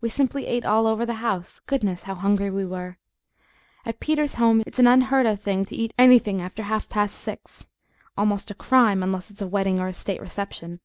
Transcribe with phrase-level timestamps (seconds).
[0.00, 2.04] We simply ate all over the house goodness!
[2.04, 2.98] how hungry we were!
[3.84, 7.66] At Peter's home it's an unheard of thing to eat anything after half past six
[8.16, 10.78] almost a crime, unless it's a wedding or state reception.